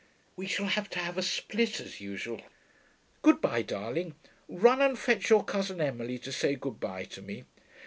[0.35, 2.41] We shall have to have a split, as usual....
[3.21, 4.15] Good bye, darling.
[4.49, 7.43] Run and fetch your cousin Emily to say good bye to me.